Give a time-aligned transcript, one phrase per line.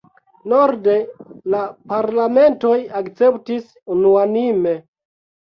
[0.51, 0.95] Norde
[1.55, 1.59] la
[1.91, 3.69] parlamentoj akceptis
[3.99, 4.75] unuanime.